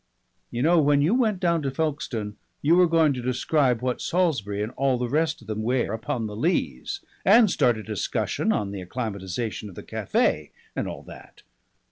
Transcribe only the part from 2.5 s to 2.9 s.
you were